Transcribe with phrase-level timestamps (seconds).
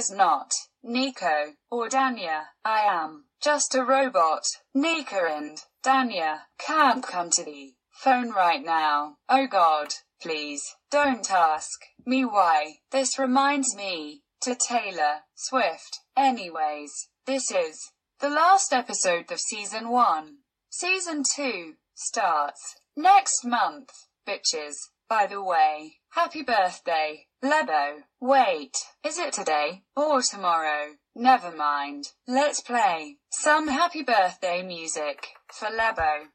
[0.00, 2.44] is not Nico or Danya.
[2.64, 4.46] I am just a robot.
[4.72, 9.18] Nico and Danya can't come to the phone right now.
[9.28, 9.88] Oh god,
[10.22, 12.76] please don't ask me why.
[12.90, 15.98] This reminds me to Taylor Swift.
[16.16, 17.90] Anyways, this is
[18.20, 20.36] the last episode of season 1.
[20.70, 23.90] Season 2 starts next month,
[24.26, 24.76] bitches.
[25.10, 28.02] By the way, happy birthday, Lebo.
[28.20, 30.96] Wait, is it today or tomorrow?
[31.14, 32.12] Never mind.
[32.28, 36.28] Let's play some happy birthday music for Lebo.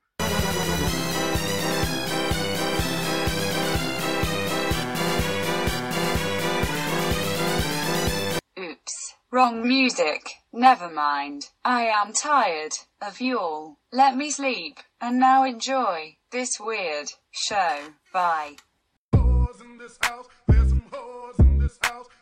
[8.58, 10.32] Oops, wrong music.
[10.52, 11.52] Never mind.
[11.64, 13.78] I am tired of you all.
[13.92, 17.94] Let me sleep and now enjoy this weird show.
[18.12, 18.56] Bye.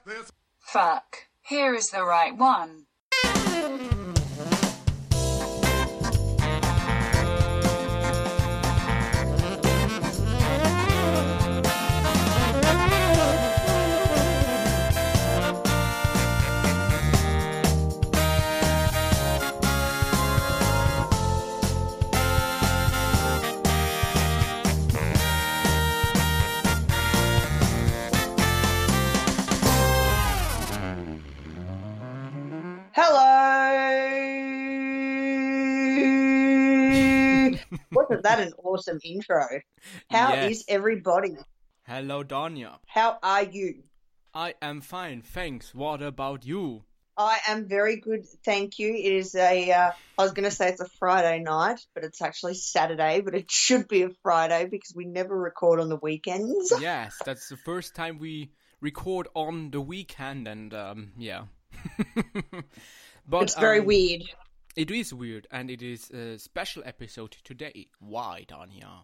[0.06, 1.28] There's Fuck.
[1.42, 2.88] Here is the right one.
[38.24, 39.46] That an awesome intro?
[40.10, 40.66] How is Yes.
[40.68, 41.38] everybody?
[41.86, 42.80] Hello, Danya.
[42.88, 43.84] How are you?
[44.34, 45.74] I am fine, thanks.
[45.76, 46.84] What about you?
[47.16, 48.92] I am very good, thank you.
[48.96, 52.22] It is a, uh, I was going to say it's a Friday night, but it's
[52.24, 56.74] actually Saturday, but it should be a Friday because we never record on the weekends.
[56.82, 58.50] yes, that's the first time we
[58.82, 61.44] record on the weekend, and um, yeah.
[63.28, 64.24] but It's very um, weird.
[64.76, 67.90] It is weird, and it is a special episode today.
[68.00, 69.04] Why, Danya?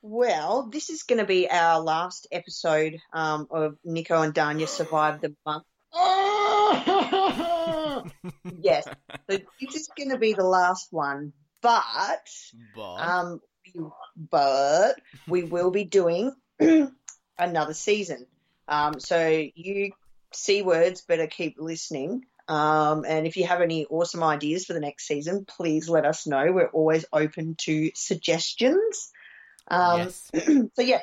[0.00, 5.20] Well, this is going to be our last episode um, of Nico and Danya Survive
[5.20, 5.64] the Month.
[8.62, 8.88] yes,
[9.28, 11.84] so this is going to be the last one, but
[12.74, 13.40] But Um,
[14.16, 14.94] but
[15.28, 16.32] we will be doing
[17.38, 18.26] another season.
[18.66, 19.92] Um, so you
[20.32, 22.24] C words better keep listening.
[22.48, 26.26] Um, and if you have any awesome ideas for the next season, please let us
[26.26, 26.50] know.
[26.52, 29.10] We're always open to suggestions.
[29.68, 30.30] Um, yes,
[30.74, 31.00] so yeah,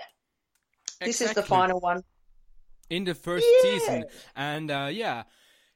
[1.01, 2.03] this is the final one.
[2.89, 3.71] in the first Yeah.
[3.71, 4.03] season,
[4.35, 5.23] and uh, yeah.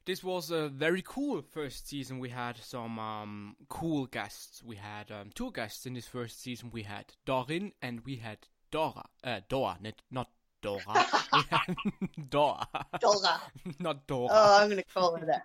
[0.06, 2.18] This was a very cool first season.
[2.18, 4.62] We had some um, cool guests.
[4.62, 6.68] We had um, two guests in this first season.
[6.70, 8.36] We had Dorin and we had
[8.70, 9.06] Dora.
[9.24, 10.28] Uh, Dora, not, not
[10.64, 11.06] Dora.
[11.32, 12.66] we Dora,
[12.98, 13.40] Dora.
[13.78, 14.28] not Dora.
[14.32, 15.44] Oh, I'm going to call her that.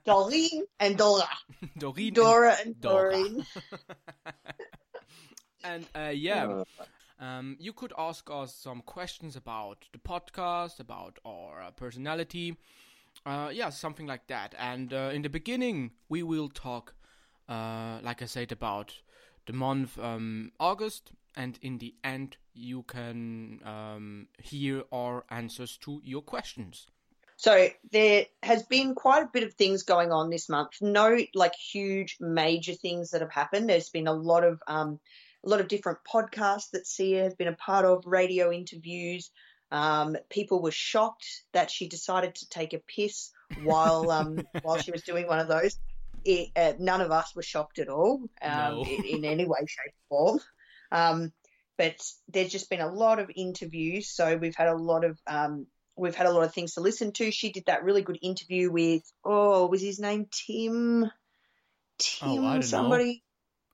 [0.06, 1.28] Doreen and Dora.
[1.76, 2.14] Doreen.
[2.14, 3.12] Dora and Dora.
[3.12, 3.46] Doreen.
[5.62, 6.62] And uh, yeah,
[7.20, 12.56] um, you could ask us some questions about the podcast, about our uh, personality,
[13.26, 14.54] uh, yeah, something like that.
[14.58, 16.94] And uh, in the beginning, we will talk,
[17.46, 18.94] uh, like I said, about
[19.46, 26.00] the month um, August, and in the end, you can um, hear our answers to
[26.04, 26.86] your questions.
[27.36, 30.72] So there has been quite a bit of things going on this month.
[30.80, 33.68] No, like huge major things that have happened.
[33.68, 34.98] There's been a lot of um,
[35.44, 39.30] a lot of different podcasts that Sia has been a part of, radio interviews.
[39.70, 43.30] Um, people were shocked that she decided to take a piss
[43.62, 45.78] while um, while she was doing one of those.
[46.24, 48.84] It, uh, none of us were shocked at all um, No.
[48.84, 50.40] in, in any way, shape, or
[50.90, 51.32] form.
[51.78, 51.94] But
[52.28, 55.66] there's just been a lot of interviews, so we've had a lot of um,
[55.96, 57.30] we've had a lot of things to listen to.
[57.30, 61.10] She did that really good interview with oh, was his name Tim?
[61.98, 62.60] Tim Oh, I don't know.
[62.62, 63.24] somebody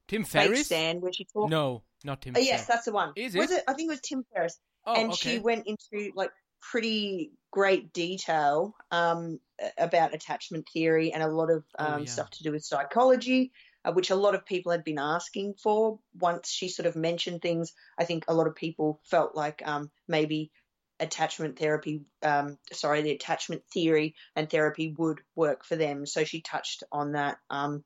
[0.08, 0.66] Tim fake Ferriss?
[0.66, 1.50] Stan where she talked.
[1.50, 2.66] No, not Tim Oh, yes, Ferriss.
[2.66, 3.12] that's the one.
[3.16, 3.58] Is Was it?
[3.58, 3.64] it?
[3.68, 5.34] I think it was Tim Ferriss, Oh, and okay.
[5.34, 6.30] she went into like
[6.60, 9.38] pretty great detail um,
[9.78, 12.06] about attachment theory and a lot of Oh, um, yeah.
[12.10, 13.52] stuff to do with psychology,
[13.84, 15.98] uh, which a lot of people had been asking for.
[16.19, 19.90] Once she sort of mentioned things, I think a lot of people felt like um,
[20.08, 20.50] maybe
[21.00, 26.06] attachment therapy, um, sorry, the attachment theory and therapy would work for them.
[26.06, 27.38] So she touched on that.
[27.50, 27.84] Um,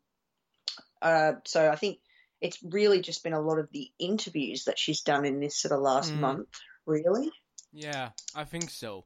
[1.00, 1.98] uh, so I think
[2.40, 5.72] it's really just been a lot of the interviews that she's done in this sort
[5.72, 6.20] of last Mm.
[6.20, 6.48] month,
[6.86, 7.30] really.
[7.72, 9.04] Yeah, I think so.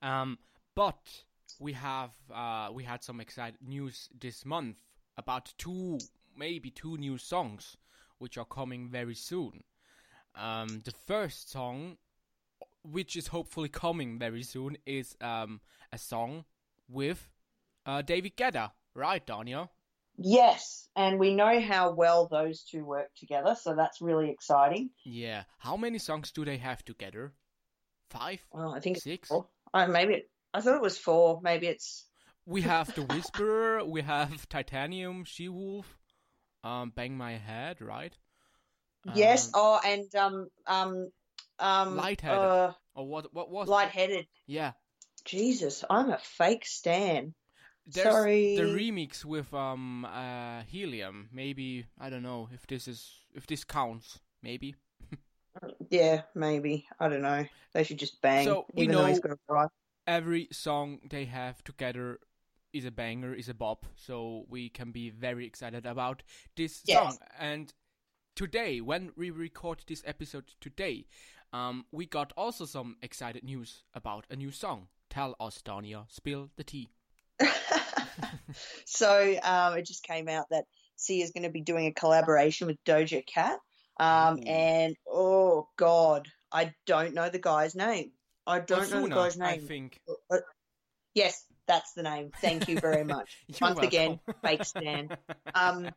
[0.00, 0.38] Um,
[0.74, 1.24] but
[1.58, 4.76] we have uh, we had some exciting news this month
[5.16, 5.98] about two,
[6.36, 7.76] maybe two new songs,
[8.18, 9.64] which are coming very soon.
[10.34, 11.98] Um, the first song
[12.82, 15.60] which is hopefully coming very soon, is um,
[15.92, 16.44] a song
[16.88, 17.28] with
[17.86, 19.68] uh, David Guetta, right, Danya?
[20.18, 24.90] Yes, and we know how well those two work together, so that's really exciting.
[25.04, 25.44] Yeah.
[25.58, 27.32] How many songs do they have together?
[28.10, 28.44] Five?
[28.52, 29.28] Well, I think Six?
[29.28, 29.46] four.
[29.72, 31.40] Uh, maybe it, I thought it was four.
[31.42, 32.04] Maybe it's
[32.44, 35.98] We have The Whisperer, we have Titanium, She Wolf,
[36.64, 38.16] um, Bang My Head, right?
[39.14, 39.46] yes.
[39.46, 41.10] Um, Oh, and um um
[41.58, 42.42] um Lightheaded.
[42.42, 43.32] uh, Or what?
[43.34, 43.68] What was?
[43.68, 43.70] it?
[43.70, 44.26] lightheaded.
[44.46, 44.72] Yeah.
[45.24, 47.34] Jesus, I'm a fake stan.
[47.86, 48.54] There's Sorry.
[48.56, 51.28] the remix with um uh Helium.
[51.32, 54.20] Maybe I don't know if this is if this counts.
[54.42, 54.74] Maybe.
[55.90, 56.86] Yeah, maybe.
[56.98, 57.44] I don't know.
[57.74, 58.46] They should just bang.
[58.46, 59.68] So, we even though he's know-.
[60.06, 62.18] Every song they have together
[62.72, 63.86] is a banger, is a bop.
[63.96, 66.22] So we can be very excited about
[66.56, 66.96] this Yes.
[66.98, 67.18] song.
[67.38, 67.72] And
[68.34, 71.06] today, when we record this episode today,
[71.52, 74.88] um, we got also some excited news about a new song.
[75.10, 76.10] Tell us, Danya.
[76.10, 76.90] Spill the tea.
[78.86, 80.64] so um, it just came out that
[80.96, 83.58] Sia is going to be doing a collaboration with Doja Cat.
[84.00, 88.12] Um, and oh god, I don't know the guy's name.
[88.46, 89.60] I don't know the guy's name.
[89.62, 90.00] I think.
[91.14, 92.30] Yes, that's the name.
[92.40, 93.36] Thank you very much.
[93.60, 94.42] Once again, welcome.
[94.42, 95.16] fake stan.
[95.54, 95.90] Um,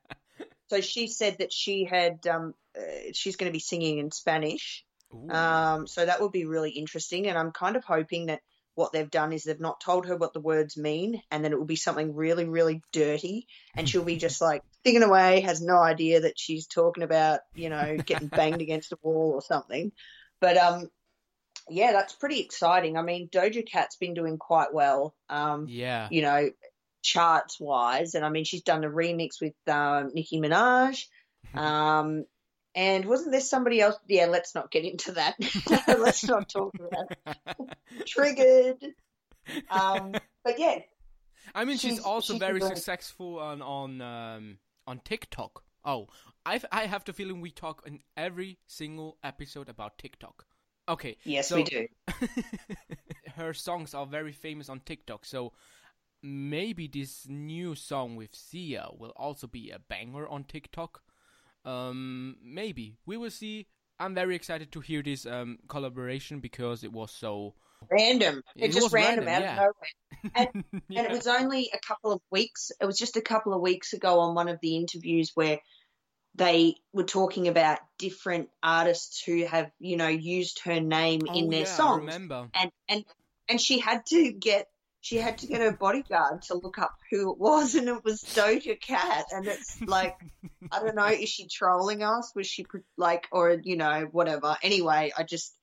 [0.67, 4.83] so she said that she had um, uh, she's going to be singing in Spanish.
[5.29, 7.27] Um, so that would be really interesting.
[7.27, 8.41] And I'm kind of hoping that
[8.75, 11.57] what they've done is they've not told her what the words mean, and then it
[11.57, 15.77] will be something really, really dirty, and she'll be just like singing away, has no
[15.77, 19.93] idea that she's talking about, you know, getting banged against a wall or something.
[20.41, 20.89] But um,
[21.69, 22.97] yeah, that's pretty exciting.
[22.97, 25.15] I mean, Doja Cat's been doing quite well.
[25.29, 26.07] Um, yeah.
[26.11, 26.49] you know,
[27.01, 28.15] charts wise.
[28.15, 31.05] And I mean, she's done a remix with um, Nicki Minaj.
[31.53, 32.25] Um,
[32.73, 33.95] and wasn't there somebody else?
[34.07, 35.35] Yeah, let's not get into that.
[35.87, 38.05] let's not talk about it.
[38.05, 38.83] Triggered.
[39.69, 40.13] Um,
[40.43, 40.79] but yeah,
[41.53, 44.57] I mean, she's, she's- also she's very very- successful on on um,
[44.87, 45.63] on TikTok.
[45.85, 46.07] Oh,
[46.45, 50.45] I I have the feeling we talk in every single episode about TikTok.
[50.87, 51.17] Okay.
[51.23, 51.87] yes, so we do.
[53.35, 55.51] her songs are very famous on TikTok, so
[56.21, 61.01] maybe this new song with Sia will also be a banger on TikTok.
[61.63, 63.67] Um, maybe we will see.
[63.99, 67.55] I'm very excited to hear this um collaboration because it was so.
[67.91, 68.41] Random.
[68.55, 69.51] It It just random, random, out yeah.
[69.51, 70.31] of nowhere.
[70.35, 71.01] And, Yeah.
[71.01, 72.71] and it was only a couple of weeks.
[72.81, 75.59] It was just a couple of weeks ago on one of the interviews where
[76.35, 81.51] they were talking about different artists who have, you know, used her name in Oh,
[81.51, 82.01] their yeah, songs.
[82.01, 82.49] remember.
[82.53, 83.05] and and
[83.47, 84.67] and she had to get
[85.01, 88.23] she had to get her bodyguard to look up who it was, and it was
[88.23, 89.25] Doja Cat.
[89.31, 90.15] And it's like,
[90.71, 92.31] I don't know, is she trolling us?
[92.35, 92.65] Was she
[92.97, 94.57] like, or you know, whatever?
[94.63, 95.55] Anyway, I just,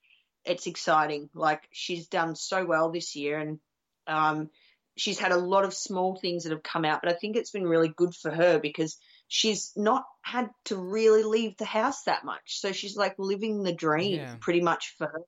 [0.44, 1.28] it's exciting.
[1.34, 3.58] Like she's done so well this year, and
[4.06, 4.48] um,
[4.96, 7.50] she's had a lot of small things that have come out, but I think it's
[7.50, 8.96] been really good for her because
[9.32, 12.61] she's not had to really leave the house that much.
[12.61, 14.37] So she's like living the dream Yeah.
[14.40, 15.23] pretty much for her,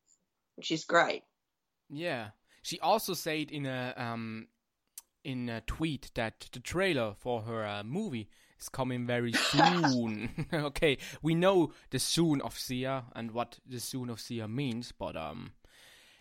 [0.56, 1.22] which is great.
[1.88, 2.28] Yeah.
[2.62, 4.48] She also said in a um
[5.24, 8.28] in a tweet that the trailer for her uh, movie
[8.60, 10.46] is coming very soon.
[10.52, 15.16] okay, we know the soon of Sia and what the soon of Sia means, but
[15.16, 15.52] um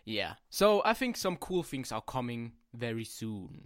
[0.05, 0.35] yeah.
[0.49, 3.65] So I think some cool things are coming very soon.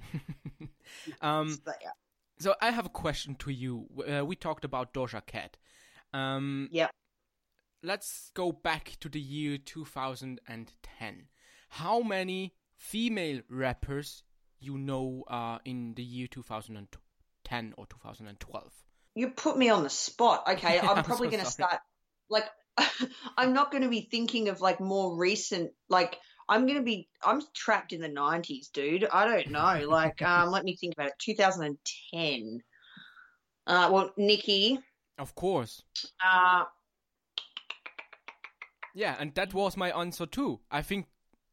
[1.21, 1.91] um But, yeah.
[2.39, 3.88] So I have a question to you.
[4.08, 5.58] Uh, we talked about Doja Cat.
[6.13, 6.91] Um, Yep.
[7.84, 11.27] Let's go back to the year 2010.
[11.70, 14.24] How many female rappers
[14.60, 18.72] you know uh, in the year 2010 or 2012?
[19.15, 20.44] You put me on the spot.
[20.50, 21.79] Okay, I'm I'm probably so going to start
[22.29, 22.46] like
[23.38, 26.17] I'm not going to be thinking of like more recent like
[26.49, 29.07] I'm going to be I'm trapped in the 90s, dude.
[29.11, 29.87] I don't know.
[29.87, 31.13] Like um let me think about it.
[31.19, 32.63] 2010.
[33.65, 34.79] Uh well, Nicki,
[35.17, 35.83] Of course.
[36.23, 36.63] uh
[38.93, 40.59] Yeah, and that was my answer too.
[40.71, 41.07] I think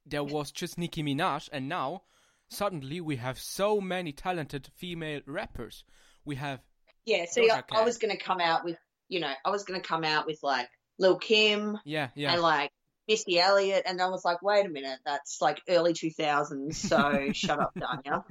[0.07, 2.03] there was just Nicki Minaj, and now
[2.49, 5.85] suddenly we have so many talented female rappers.
[6.25, 6.61] We have
[7.05, 9.81] yeah, see I, I was going to come out with, you know, I was going
[9.81, 12.33] to come out with like Lil Kim yeah, yeah.
[12.33, 12.71] and like
[13.09, 17.61] Missy Elliott and I was like, "Wait a minute, that's like early 2000s." So shut
[17.61, 18.25] up, Danya.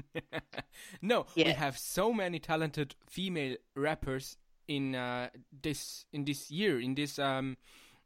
[1.01, 4.37] no, we have so many talented female rappers
[4.67, 5.29] in uh,
[5.61, 7.57] this in this year in this um,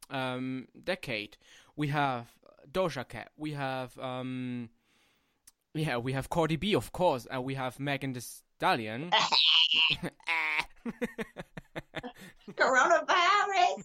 [0.09, 1.37] um, decade.
[1.75, 2.27] We have
[2.71, 3.31] Doja Cat.
[3.37, 4.69] We have um,
[5.73, 9.11] yeah, we have Cardi B, of course, and we have Megan Thee Stallion.
[12.55, 13.83] Coronavirus.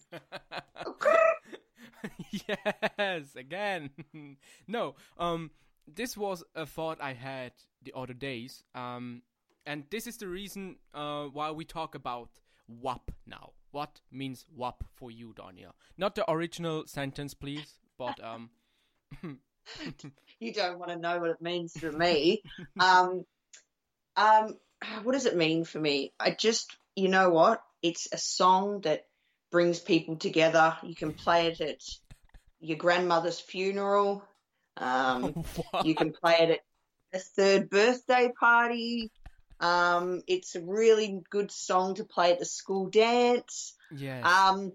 [2.31, 3.91] yes, again.
[4.69, 5.51] no, um,
[5.93, 8.63] this was a thought I had the other days.
[8.75, 9.23] Um,
[9.67, 12.31] and this is the reason uh, why we talk about
[12.69, 13.53] WAP now.
[13.71, 15.73] What means WAP for you, Danya?
[15.97, 18.51] Not the original sentence, please, but um.
[20.41, 22.43] you don't want to know what it means for me.
[22.81, 23.25] um,
[24.17, 24.57] um,
[25.03, 26.13] what does it mean for me?
[26.19, 27.63] I just, you know what?
[27.83, 29.07] It's a song that
[29.53, 30.77] brings people together.
[30.83, 31.81] You can play it at
[32.61, 34.25] your grandmother's funeral.
[34.79, 35.45] Um,
[35.85, 36.61] you can play it at
[37.13, 39.13] a third birthday party.
[39.61, 43.75] Um, it's a really good song to play at the school dance.
[43.95, 44.27] Yes.
[44.27, 44.73] Um,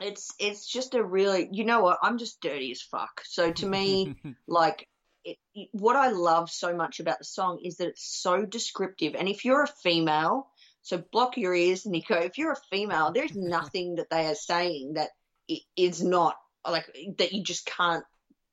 [0.00, 3.20] it's it's just a really you know what I'm just dirty as fuck.
[3.26, 4.16] So to me,
[4.46, 4.88] like
[5.24, 9.14] it, it- what I love so much about the song is that it's so descriptive.
[9.14, 10.46] And if you're a female,
[10.82, 12.14] so block your ears, Nico.
[12.14, 15.10] If you're a female, there's nothing that they are saying that
[15.50, 15.60] i-
[16.02, 16.36] not
[16.68, 16.86] like
[17.18, 18.04] that you just can't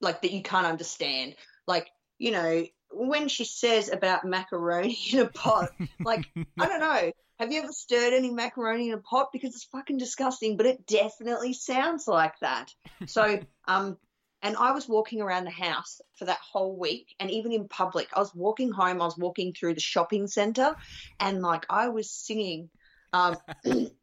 [0.02, 1.36] like that you can't understand.
[1.68, 5.70] Like you know when she says about macaroni in a pot,
[6.04, 6.26] like
[6.60, 7.12] I don't know.
[7.40, 9.30] Have you ever stirred any macaroni in a pot?
[9.32, 12.74] Because it's fucking disgusting, but it definitely sounds like that.
[13.06, 13.98] So, um,
[14.42, 18.10] and I was walking around the house for that whole week, and even in public,
[18.14, 19.02] I was walking home.
[19.02, 20.76] I was walking through the shopping centre,
[21.20, 22.70] and like I was singing.
[23.14, 23.38] Um,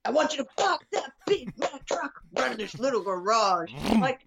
[0.05, 3.73] I want you to park that big Mack truck right in this little garage.
[4.01, 4.27] Like,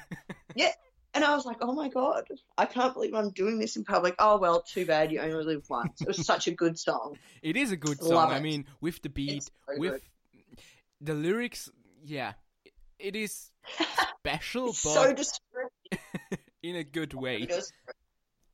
[0.56, 0.72] yeah.
[1.14, 2.24] And I was like, oh my God,
[2.58, 4.16] I can't believe I'm doing this in public.
[4.18, 6.02] Oh, well, too bad you only live once.
[6.02, 7.16] It was such a good song.
[7.40, 8.32] It is a good Love song.
[8.32, 8.42] I it.
[8.42, 10.02] mean, with the beat, so with good.
[11.00, 11.70] the lyrics,
[12.04, 12.34] yeah,
[12.98, 13.50] it is
[14.18, 15.14] special, but so.
[16.62, 17.48] In a good way.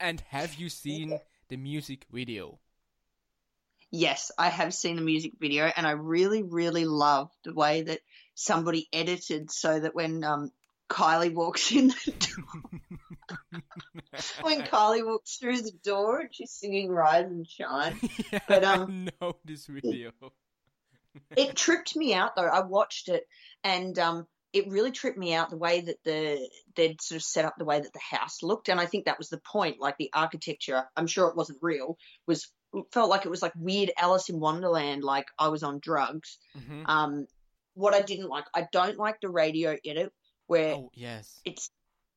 [0.01, 1.19] And have you seen
[1.49, 2.59] the music video?
[3.91, 8.01] Yes, I have seen the music video, and I really, really love the way that
[8.35, 10.51] somebody edited so that when um,
[10.89, 12.13] Kylie walks in the
[13.61, 13.61] door,
[14.41, 17.99] when Kylie walks through the door and she's singing "Rise and Shine,"
[18.33, 20.13] yeah, But, I um, know this video.
[21.37, 22.43] it tripped me out though.
[22.47, 23.27] I watched it,
[23.63, 27.45] and um, it really tripped me out the way that the they'd sort of set
[27.45, 29.81] up the way that the house looked, and I think that was the point.
[29.81, 31.97] Like the architecture, I'm sure it wasn't real.
[32.27, 32.51] Was
[32.93, 35.05] felt like it was like weird Alice in Wonderland.
[35.05, 36.39] Like I was on drugs.
[36.57, 36.89] Mhm.
[36.89, 37.27] Um,
[37.75, 40.13] what I didn't like, I don't like the radio edit
[40.47, 41.41] where Oh yes.
[41.45, 41.71] it's.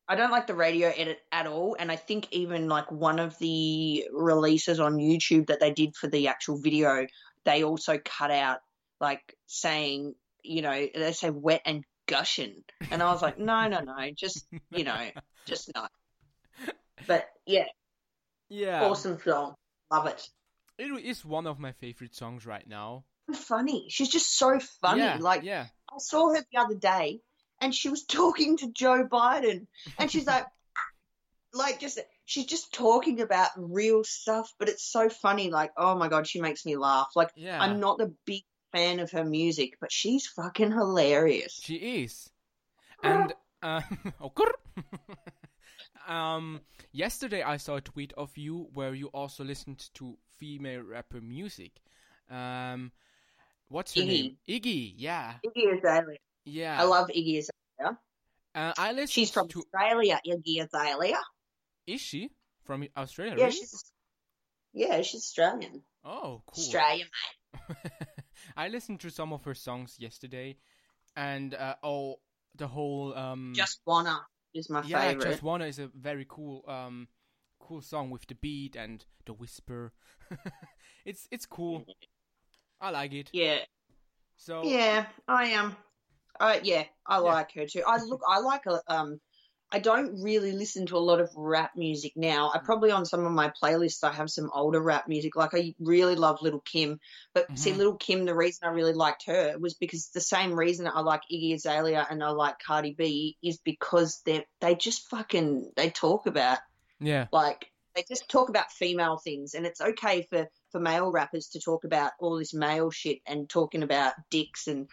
[0.07, 3.37] I don't like the radio edit at all, and I think even like one of
[3.39, 7.07] the releases on YouTube that they did for the actual video,
[7.43, 8.59] they also cut out
[8.99, 10.13] like saying,
[10.43, 14.45] you know, they say wet and gushing, and I was like, no, no, no, just
[14.71, 15.09] you know,
[15.45, 15.87] just no.
[17.07, 17.65] But yeah,
[18.49, 18.83] Yeah.
[18.85, 19.55] awesome song,
[19.91, 20.27] love it.
[20.77, 23.05] It is one of my favorite songs right now.
[23.33, 25.01] Funny, she's just so funny.
[25.01, 25.65] yeah, like yeah.
[25.89, 27.19] I saw her the other day
[27.61, 30.45] and she was talking to Joe Biden and she's like
[31.53, 36.09] like just she's just talking about real stuff but it's so funny like oh my
[36.09, 37.61] god she makes me laugh like Yeah.
[37.61, 38.43] I'm not the big
[38.75, 42.29] fan of her music but she's fucking hilarious She is.
[43.03, 43.81] And uh,
[44.21, 44.31] oh,
[46.07, 51.21] um, yesterday I saw a tweet of you where you also listened to female rapper
[51.21, 51.71] music.
[52.29, 52.91] Um,
[53.69, 54.37] what's her name?
[54.47, 54.93] Iggy.
[54.97, 56.79] Yeah, Iggy Azalea yeah.
[56.79, 57.97] I love Iggy Azalea
[58.55, 59.59] Uh, I listened she's from to.
[59.59, 61.17] Australia Iggy Azalea
[61.87, 62.29] Is she
[62.63, 63.35] from Australia?
[63.37, 63.51] yeah really?
[63.57, 63.83] she's
[64.73, 66.63] yeah she's Australian Oh, cool.
[66.63, 67.07] Australian
[68.57, 70.57] I listened to some of her songs yesterday,
[71.15, 72.19] and uh, oh,
[72.55, 73.53] the whole um.
[73.55, 77.07] Just Wanna is my yeah, favorite Just Wanna is a very cool um
[77.59, 79.93] cool song with the beat and the whisper.
[81.05, 81.85] it's it's cool.
[82.81, 83.31] I like it.
[83.33, 83.59] yeah
[84.37, 85.75] So Yeah, I am.
[86.39, 87.31] Uh, yeah, I Yeah.
[87.31, 87.83] like her too.
[87.87, 89.19] I look, I like a, um,
[89.71, 92.49] I don't really listen to a lot of rap music now.
[92.49, 92.55] Mm.
[92.55, 95.35] I probably on some of my playlists I have some older rap music.
[95.35, 96.99] Like I really love Little Kim,
[97.33, 97.77] but see, Mhm.
[97.77, 101.21] Little Kim, the reason I really liked her was because the same reason I like
[101.31, 106.25] Iggy Azalea and I like Cardi B is because they they just fucking they talk
[106.27, 106.59] about
[106.99, 111.47] yeah, like they just talk about female things and it's okay for for male rappers
[111.49, 114.89] to talk about all this male shit and talking about dicks and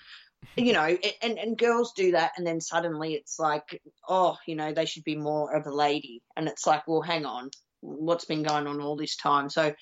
[0.56, 4.72] you know and and girls do that and then suddenly it's like oh you know
[4.72, 6.22] they should be more of a lady.
[6.36, 9.48] And it's like well hang on what's been going on all this time?
[9.50, 9.74] So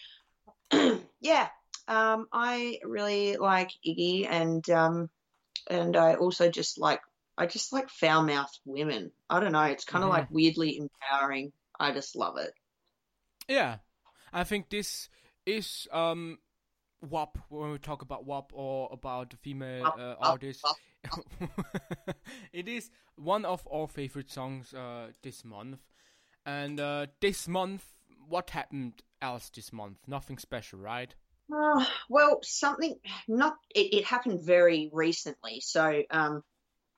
[1.21, 1.49] yeah
[1.89, 5.11] um i really like iggy and um
[5.69, 7.01] and i also just like
[7.37, 9.11] i just like foul mouthed women.
[9.29, 10.15] I don't know it's kind of Mhm.
[10.15, 11.53] like weirdly empowering.
[11.79, 12.53] I just love it.
[13.49, 13.79] Yeah.
[14.33, 15.09] I think this
[15.47, 16.39] is um
[17.03, 20.65] WAP when we talk about WAP or about the female uh, artists.
[22.53, 25.79] it is one of our favorite songs uh, this month,
[26.45, 27.85] and uh, this month,
[28.29, 29.99] what happened else this month?
[30.07, 31.15] Nothing special, right?
[31.53, 36.43] Uh, well, something not it, it happened very recently, so um,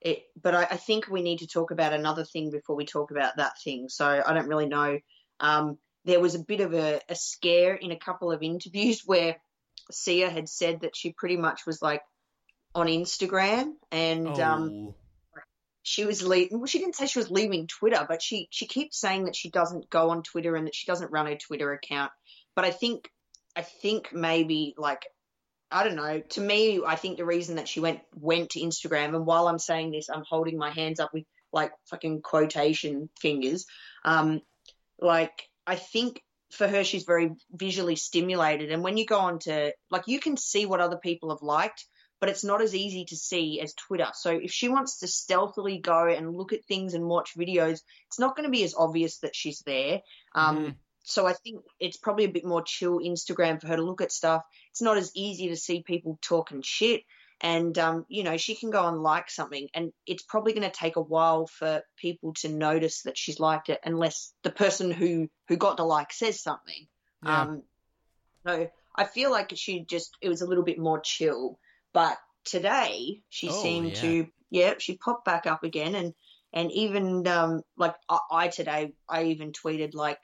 [0.01, 0.23] it.
[0.41, 3.37] But I, I think we need to talk about another thing before we talk about
[3.37, 3.89] that thing.
[3.89, 4.99] So I don't really know.
[5.39, 9.37] Um, there was a bit of a, a scare in a couple of interviews where
[9.91, 12.01] Sia had said that she pretty much was like
[12.75, 14.95] on Instagram and um, oh,
[15.83, 16.59] she was leaving.
[16.59, 19.49] Well, she didn't say she was leaving Twitter, but she she keeps saying that she
[19.49, 22.11] doesn't go on Twitter and that she doesn't run her Twitter account.
[22.55, 23.09] But I think
[23.55, 25.05] I think maybe like
[25.69, 26.21] I don't know.
[26.21, 29.59] To me, I think the reason that she went went to Instagram, and while I'm
[29.59, 33.65] saying this, I'm holding my hands up with like fucking quotation fingers.
[34.05, 34.41] Um,
[34.99, 36.21] like I think
[36.53, 40.37] for her, she's very visually stimulated, and when you go on to like, you can
[40.37, 41.85] see what other people have liked,
[42.19, 44.07] but it's not as easy to see as Twitter.
[44.13, 48.19] So if she wants to stealthily go and look at things and watch videos, it's
[48.19, 50.01] not going to be as obvious that she's there.
[50.33, 50.75] Um, Mhm.
[51.05, 54.13] So I think it's probably a bit more chill Instagram for her to look at
[54.13, 54.41] stuff.
[54.71, 57.03] It's not as easy to see people talking shit.
[57.43, 60.75] And, um, you know, she can go and like something, and it's probably going to
[60.75, 65.27] take a while for people to notice that she's liked it, unless the person who
[65.49, 66.87] who got the like says something.
[67.21, 67.41] yeah.
[67.41, 67.63] Um,
[68.47, 71.59] so I feel like she just it was a little bit more chill.
[71.93, 74.01] But today she Oh, seemed yeah.
[74.01, 76.13] to yeah she popped back up again and
[76.53, 80.19] and even um like I, I today I even tweeted like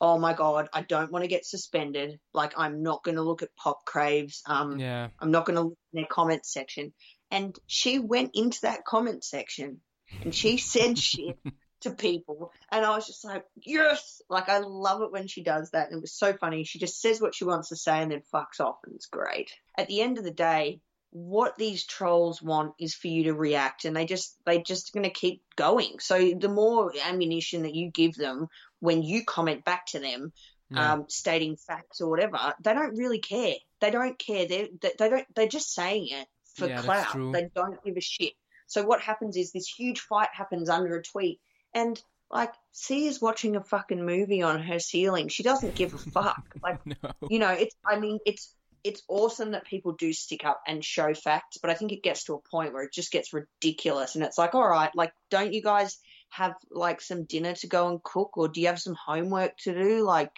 [0.00, 2.18] oh my god I don't want to get suspended.
[2.32, 5.08] Like I'm not going to look at pop craves um yeah.
[5.18, 6.92] I'm not going to look in their comment section.
[7.30, 9.80] And she went into that comment section
[10.22, 11.38] and she said shit
[11.82, 12.52] to people.
[12.72, 14.22] And I was just like yes!
[14.28, 15.88] Like I love it when she does that.
[15.88, 16.64] And it was so funny.
[16.64, 19.50] She just says what she wants to say and then fucks off and it's great.
[19.76, 23.84] At the end of the day what these trolls want is for you to react
[23.84, 27.90] and they just they just going to keep going so the more ammunition that you
[27.90, 28.46] give them
[28.80, 30.32] when you comment back to them
[30.70, 30.92] yeah.
[30.92, 33.54] um, stating facts or whatever, they don't really care.
[33.80, 34.46] They don't care.
[34.46, 35.26] They they, they don't.
[35.34, 37.32] They're just saying it for Yeah, clout.
[37.32, 38.32] They don't give a shit.
[38.66, 41.40] So what happens is this huge fight happens under a tweet,
[41.74, 45.28] and like Sia is watching a fucking movie on her ceiling.
[45.28, 46.42] She doesn't give a fuck.
[46.62, 46.96] like no.
[47.28, 47.74] you know, it's.
[47.84, 51.74] I mean, it's it's awesome that people do stick up and show facts, but I
[51.74, 54.68] think it gets to a point where it just gets ridiculous, and it's like, all
[54.68, 55.98] right, like, don't you guys
[56.30, 59.74] have like some dinner to go and cook, or do you have some homework to
[59.74, 60.04] do?
[60.04, 60.32] Like,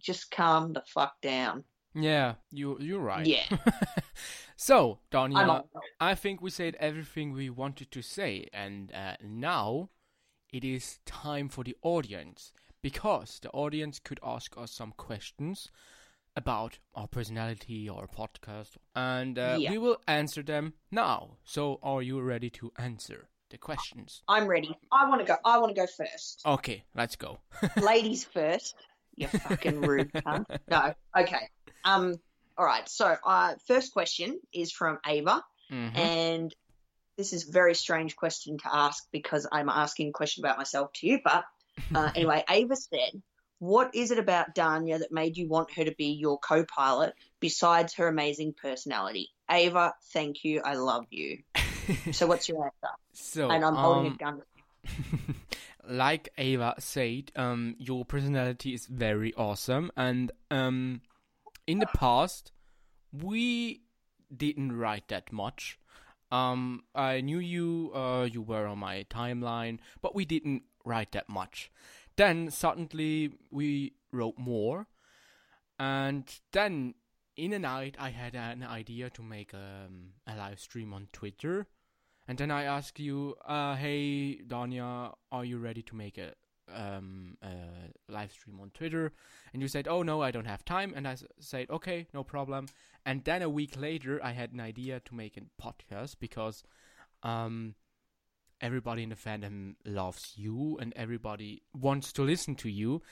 [0.00, 1.64] just calm the fuck down.
[1.94, 3.26] Yeah, you you're right.
[3.26, 3.44] Yeah.
[4.56, 5.64] so, Danya.
[6.00, 9.90] I think we said everything we wanted to say, and uh, now
[10.52, 15.70] it is time for the audience because the audience could ask us some questions
[16.38, 19.70] about our personality or podcast, and uh, Yeah.
[19.72, 21.36] we will answer them now.
[21.44, 24.22] So, are you ready to answer the questions?
[24.28, 24.70] I'm ready.
[24.90, 25.36] I want to go.
[25.44, 26.42] I want to go first.
[26.46, 27.40] Okay, let's go.
[27.76, 28.74] Ladies first.
[29.16, 30.46] You fucking rude cunt.
[30.70, 30.94] No.
[31.22, 31.48] Okay.
[31.84, 32.14] Um.
[32.56, 32.88] All right.
[32.88, 35.42] So, uh, first question is from Ava.
[35.70, 35.96] Mhm.
[35.98, 36.54] And
[37.16, 40.92] this is a very strange question to ask because I'm asking a question about myself
[40.94, 41.18] to you.
[41.24, 41.44] But
[41.94, 43.22] uh, anyway, Ava said,
[43.58, 47.14] What is it about Danya that made you want her to be your co pilot
[47.40, 49.30] besides her amazing personality?
[49.50, 50.62] Ava, thank you.
[50.64, 51.38] I love you.
[52.12, 52.94] So, what's your answer?
[53.12, 54.42] so, And I'm holding um, a gun.
[55.88, 61.00] like Ava said, um, your personality is very awesome, and um,
[61.66, 62.52] in the past,
[63.12, 63.82] we
[64.34, 65.78] didn't write that much.
[66.30, 71.28] Um, I knew you, uh, you were on my timeline, but we didn't write that
[71.28, 71.70] much.
[72.18, 74.88] Then suddenly we wrote more,
[75.78, 76.94] and then
[77.36, 81.68] in a night I had an idea to make um, a live stream on Twitter.
[82.26, 86.32] And then I asked you, uh, hey, Danya, are you ready to make a,
[86.74, 89.12] um, a live stream on Twitter?
[89.52, 90.92] And you said, oh, no, I don't have time.
[90.96, 92.66] And I s- said, okay, no problem.
[93.06, 96.64] And then a week later, I had an idea to make a podcast because
[97.22, 97.76] um,
[98.60, 103.02] everybody in the fandom loves you and everybody wants to listen to you.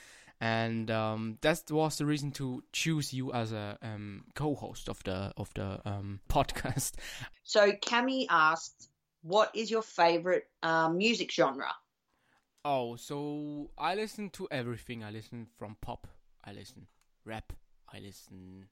[0.41, 5.33] And um, that was the reason to choose you as a um, co-host of the
[5.37, 6.93] of the um, podcast.
[7.43, 8.91] So, Cami asked,
[9.23, 11.73] What is your favorite um, music genre?
[12.67, 15.03] Oh, so I listen to everything.
[15.03, 16.07] I listen from pop.
[16.45, 16.87] I listen
[17.25, 17.53] rap.
[17.93, 18.67] I listen,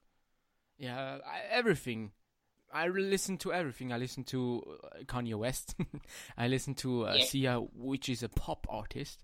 [0.78, 2.12] yeah, I, everything.
[2.74, 3.92] I listen to everything.
[3.92, 5.76] I listen to uh, Kanye West.
[6.36, 7.24] I listen to uh, Yeah.
[7.24, 9.22] Sia, which is a pop artist.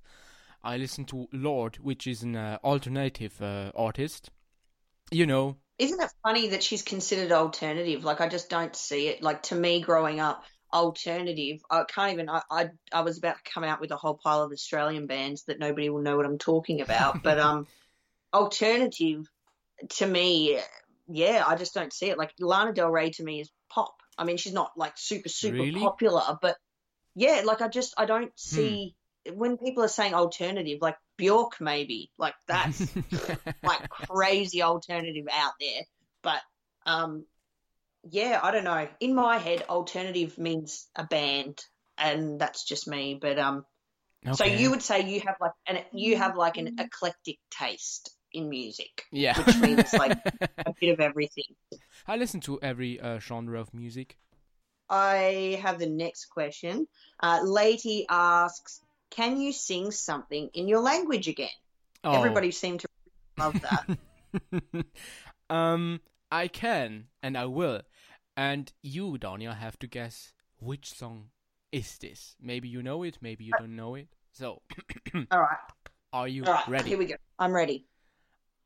[0.62, 4.30] I listen to Lorde, which is an uh, alternative uh, artist.
[5.10, 8.04] You know, Isn't it funny that she's considered alternative?
[8.04, 9.22] Like I just don't see it.
[9.22, 11.60] Like to me, growing up, alternative.
[11.68, 12.28] I can't even.
[12.28, 15.44] I I, I was about to come out with a whole pile of Australian bands
[15.44, 17.22] that nobody will know what I'm talking about.
[17.24, 17.66] but um,
[18.32, 19.26] alternative
[19.88, 20.60] to me,
[21.10, 22.18] yeah, I just don't see it.
[22.18, 23.94] Like Lana Del Rey to me is pop.
[24.16, 25.80] I mean, she's not like super super Really?
[25.80, 26.56] popular, but
[27.14, 28.94] yeah, like I just I don't see
[29.32, 32.80] when people are saying alternative, like Bjork maybe, like that's
[33.62, 35.82] like crazy alternative out there.
[36.22, 36.40] But
[36.86, 37.24] um,
[38.08, 38.88] yeah, I don't know.
[39.00, 41.60] In my head, alternative means a band,
[41.98, 43.18] and that's just me.
[43.20, 43.64] But um,
[44.32, 48.48] so you would say you have like an you have like an eclectic taste in
[48.48, 50.18] music, yeah, which means like
[50.58, 51.44] a bit of everything.
[52.06, 54.18] I listen to every uh, genre of music.
[54.88, 56.88] I have the next question.
[57.20, 61.48] Uh, Lady asks, "Can you sing something in your language again?"
[62.02, 62.12] Oh.
[62.12, 62.88] Everybody seemed to
[63.38, 64.84] love that.
[65.50, 67.82] um, I can and I will,
[68.36, 71.30] and you, Daniel, have to guess which song
[71.72, 72.36] is this.
[72.40, 74.08] Maybe you know it, maybe you don't know it.
[74.32, 74.62] So,
[75.30, 75.58] All right,
[76.12, 76.88] are you right, ready?
[76.88, 77.16] here we go.
[77.38, 77.86] I'm ready.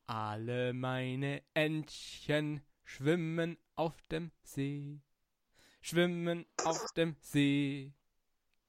[0.07, 5.01] Alle meine Entchen schwimmen auf dem See,
[5.81, 7.91] schwimmen auf dem See,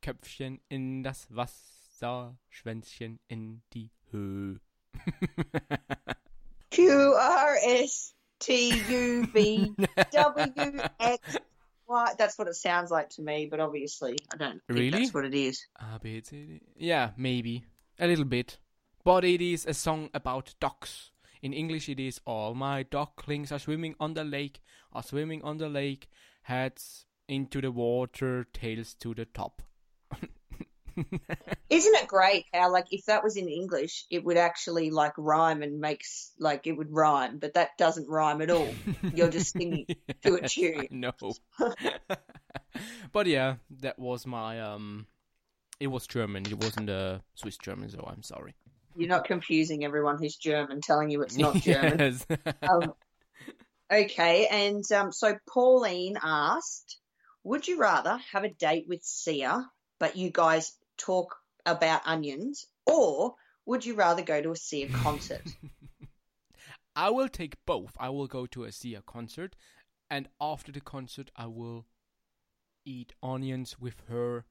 [0.01, 4.61] Köpfchen in das Wasser, Schwänzchen in die Höhe.
[6.71, 9.75] Q R S T U V
[10.13, 11.37] W X
[11.87, 12.15] Y.
[12.17, 14.91] That's what it sounds like to me, but obviously I don't think Really?
[14.91, 15.67] that's what it is.
[15.77, 16.61] A, B, C, D.
[16.77, 17.65] Yeah, maybe.
[17.99, 18.59] A little bit.
[19.05, 21.13] But it is a song about ducks.
[21.47, 24.61] In English, it is All my ducklings are swimming on the lake,
[24.93, 26.09] are swimming on the lake,
[26.43, 29.63] heads into the water, tails to the top.
[30.97, 35.63] Isn't it great how like if that was in English, it would actually like rhyme
[35.63, 38.75] and makes like it would rhyme, but that doesn't rhyme at all.
[39.15, 39.87] You're just singing
[40.25, 40.89] to a tune.
[40.91, 41.13] No,
[43.13, 45.07] but yeah, that was my um.
[45.79, 46.45] It was German.
[46.47, 48.57] It wasn't a Swiss German, so I'm sorry.
[48.97, 51.99] You're not confusing everyone who's German, telling you it's not German.
[51.99, 52.27] Yes.
[52.63, 52.95] Um,
[53.93, 56.99] okay, and um, so Pauline asked,
[57.45, 63.35] "Would you rather have a date with Sia, but you guys talk about onions, or
[63.67, 65.43] would you rather go to a Sia concert?"
[66.95, 67.93] I will take both.
[67.99, 69.55] I will go to a Sia concert,
[70.09, 71.85] and after the concert, I will
[72.87, 74.47] eat onions with her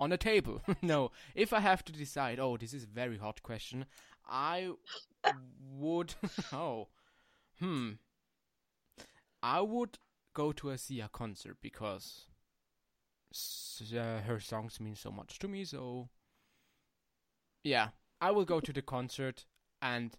[0.00, 0.62] on a table.
[0.82, 3.84] no, if I have to decide, oh, this is a very hot question.
[4.28, 4.70] I
[5.78, 6.14] would.
[6.52, 6.88] oh,
[7.58, 7.92] hmm.
[9.42, 9.98] I would
[10.34, 12.26] go to a Sia concert because
[13.94, 15.64] uh, her songs mean so much to me.
[15.64, 16.08] So,
[17.62, 17.88] yeah,
[18.20, 19.46] I will go to the concert,
[19.80, 20.16] and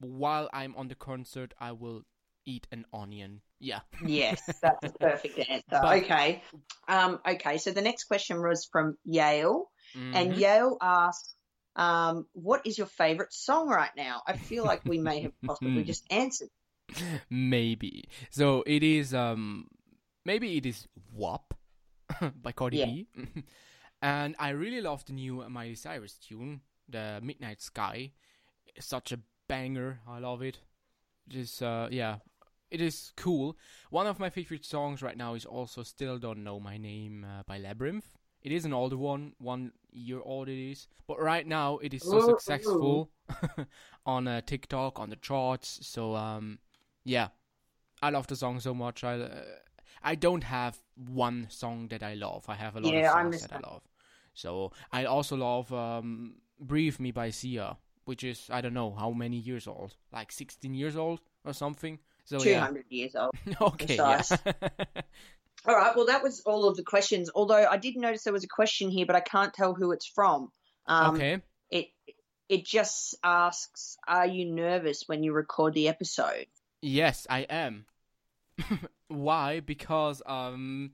[0.00, 2.02] while I'm on the concert, I will
[2.44, 3.42] eat an onion.
[3.60, 3.80] Yeah.
[4.06, 5.62] yes, that's a perfect answer.
[5.70, 6.42] But- okay,
[6.88, 7.58] um, okay.
[7.58, 10.38] So the next question was from Yale, and Mhm.
[10.38, 11.34] Yale asked,
[11.76, 15.82] um, "What is your favorite song right now?" I feel like we may have possibly
[15.92, 16.50] just answered.
[17.30, 18.08] maybe.
[18.30, 19.66] So it is um
[20.24, 21.54] maybe it is WAP
[22.42, 22.86] by Cardi Yeah.
[22.86, 23.06] B.
[24.02, 28.12] and I really love the new Miley Cyrus tune, the Midnight Sky.
[28.74, 29.18] It's such a
[29.48, 30.00] banger.
[30.08, 30.60] I love it.
[31.28, 32.16] Just, uh yeah,
[32.70, 33.56] it is cool.
[33.90, 37.42] One of my favorite songs right now is also Still Don't Know My Name uh,
[37.46, 38.16] by Labrinth.
[38.42, 42.04] It is an older one, one year old it is, but right now it is
[42.04, 42.20] so Ooh.
[42.20, 43.10] successful
[44.06, 45.80] on uh, TikTok on the charts.
[45.82, 46.58] So um,
[47.04, 47.28] yeah,
[48.02, 49.04] I love the song so much.
[49.04, 49.42] I uh,
[50.02, 52.44] I don't have one song that I love.
[52.48, 53.82] I have a lot Yeah, of songs that I love.
[54.34, 59.10] So I also love um, "Breathe Me" by Sia, which is I don't know how
[59.12, 61.98] many years old, like 16 years old or something.
[62.28, 63.34] So Two yeah, years old.
[63.60, 64.22] okay, yeah.
[65.66, 65.96] All right.
[65.96, 67.30] Well, that was all of the questions.
[67.34, 70.06] Although I did notice there was a question here, but I can't tell who it's
[70.06, 70.52] from.
[70.86, 71.42] Um, okay.
[71.70, 71.86] It
[72.50, 76.46] it just asks, "Are you nervous when you record the episode?"
[76.82, 77.86] Yes, I am.
[79.08, 79.60] Why?
[79.60, 80.92] Because um,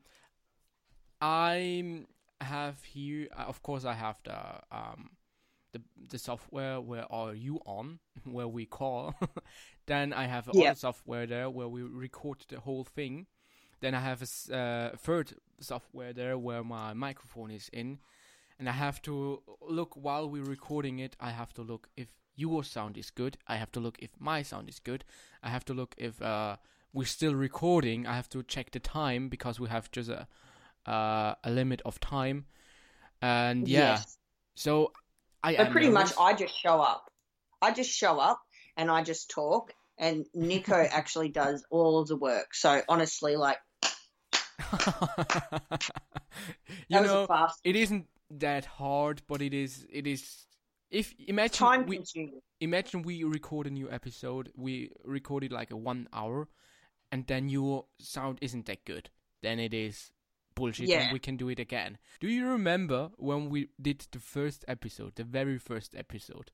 [1.20, 2.04] I
[2.40, 3.26] have here.
[3.36, 4.38] Of course, I have the
[4.70, 5.10] um,
[5.74, 9.14] the the software where are you on, where we call.
[9.86, 10.60] then I have Yeah.
[10.60, 13.26] other software there where we record the whole thing.
[13.80, 18.00] Then I have a uh, third software there where my microphone is in,
[18.58, 21.16] and I have to look while we're recording it.
[21.20, 23.38] I have to look if your sound is good.
[23.48, 25.04] I have to look if my sound is good.
[25.42, 26.56] I have to look if uh,
[26.92, 28.06] we're still recording.
[28.06, 30.26] I have to check the time because we have just a
[30.86, 32.46] uh, a limit of time.
[33.22, 34.18] And yeah, Yes.
[34.54, 34.92] so
[35.44, 36.12] I am pretty much.
[36.18, 37.10] I just show up.
[37.60, 38.40] I just show up
[38.76, 39.72] and I just talk.
[39.98, 42.54] and Nico actually does all of the work.
[42.54, 43.58] So honestly, like
[46.88, 49.86] you know, fast it isn't that hard, but it is.
[49.92, 50.46] It is.
[50.90, 52.40] If imagine time we consuming.
[52.60, 56.48] imagine we record a new episode, we recorded like a one hour,
[57.12, 59.10] and then your sound isn't that good,
[59.42, 60.10] then it is
[60.54, 61.02] bullshit, Yeah.
[61.04, 61.98] and we can do it again.
[62.20, 66.50] Do you remember when we did the first episode, the very first episode?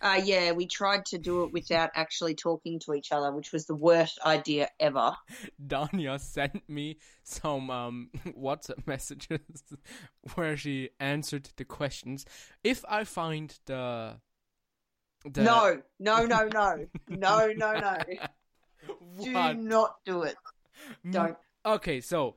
[0.00, 3.64] Uh, yeah, we tried to do it without actually talking to each other, which was
[3.64, 5.16] the worst idea ever.
[5.66, 9.40] Danya sent me some um, WhatsApp messages
[10.34, 12.26] where she answered the questions.
[12.62, 14.16] If I find the,
[15.24, 17.96] the No, no, no, no, no, no, no.
[19.22, 20.36] Do not do it.
[21.10, 21.36] Don't.
[21.64, 22.36] Okay, so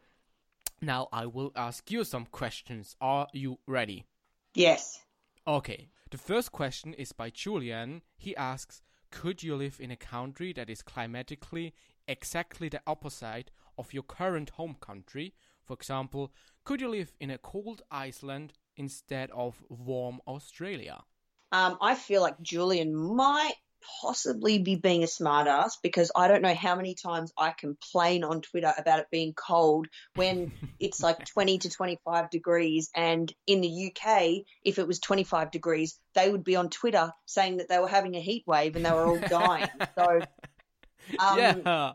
[0.82, 2.96] now I will ask you some questions.
[3.02, 4.06] Are you ready?
[4.54, 5.00] Yes.
[5.46, 5.90] Okay.
[6.10, 8.02] The first question is by Julian.
[8.18, 11.74] He asks, "Could you live in a country that is climatically
[12.08, 15.34] exactly the opposite of your current home country?
[15.64, 16.32] For example,
[16.64, 21.04] could you live in a cold Iceland instead of warm Australia?"
[21.52, 23.56] Um, I feel like Julian might
[24.02, 28.42] possibly be being a smartass because I don't know how many times I complain on
[28.42, 32.90] Twitter about it being cold when it's like 20 to 25 degrees.
[32.96, 37.58] And in the UK, if it was 25 degrees, they would be on Twitter saying
[37.58, 39.70] that they were having a heat wave and they were all dying.
[39.96, 40.22] so
[41.20, 41.94] um, yeah.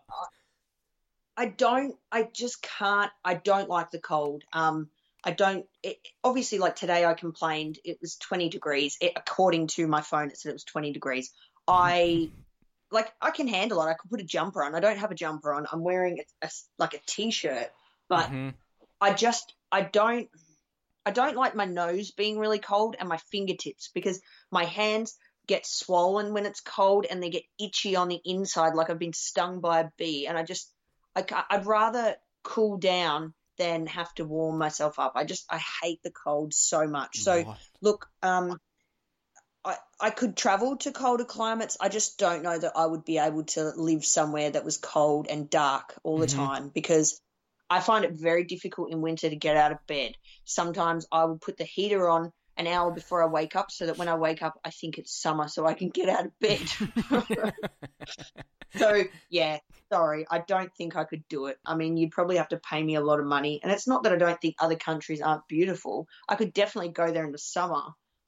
[1.36, 4.44] I don't, I just can't, I don't like the cold.
[4.52, 4.90] Um,
[5.24, 8.96] I don't, it, obviously, like today I complained it was 20 degrees.
[9.00, 11.30] It, according to my phone, it said it was 20 degrees.
[11.66, 12.30] I,
[12.90, 13.86] like, I can handle it.
[13.86, 14.74] I could put a jumper on.
[14.74, 15.66] I don't have a jumper on.
[15.70, 17.70] I'm wearing a, a like a t shirt,
[18.08, 18.54] but Mhm.
[19.00, 20.28] I just, I don't,
[21.04, 24.20] I don't like my nose being really cold and my fingertips because
[24.50, 28.90] my hands get swollen when it's cold and they get itchy on the inside like
[28.90, 30.26] I've been stung by a bee.
[30.26, 30.72] And I just,
[31.16, 35.12] I, I'd rather cool down than have to warm myself up.
[35.16, 37.18] I just, I hate the cold so much.
[37.18, 37.44] So,
[37.80, 38.60] look, um,
[39.64, 41.76] I, I could travel to colder climates.
[41.80, 45.28] I just don't know that I would be able to live somewhere that was cold
[45.28, 46.34] and dark all the Mhm.
[46.34, 47.20] time because
[47.70, 50.14] I find it very difficult in winter to get out of bed.
[50.44, 53.96] Sometimes I will put the heater on an hour before I wake up so that
[53.96, 56.68] when I wake up, I think it's summer so I can get out of bed.
[58.76, 59.58] so, yeah,
[59.90, 61.58] sorry, I don't think I could do it.
[61.64, 63.60] I mean, you'd probably have to pay me a lot of money.
[63.62, 66.08] And it's not that I don't think other countries aren't beautiful.
[66.28, 67.82] I could definitely go there in the summer,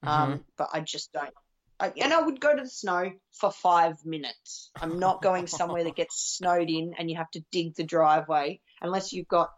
[0.06, 1.32] um, but I just don't.
[1.80, 4.70] I, and I would go to the snow for five minutes.
[4.80, 8.60] I'm not going somewhere that gets snowed in and you have to dig the driveway
[8.80, 9.50] unless you've got,